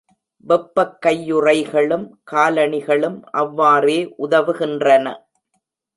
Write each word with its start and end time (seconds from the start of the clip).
வெப்பக் 0.45 0.95
கையுறைகளும், 1.05 2.05
காலணிகளும் 2.31 3.19
அவ்வாறே 3.33 3.99
உதவுகின்றன. 4.19 5.05